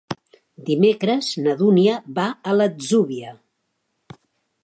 Dimecres 0.69 1.27
na 1.47 1.53
Dúnia 1.59 1.99
va 2.17 2.25
a 2.53 2.57
l'Atzúbia. 2.57 3.37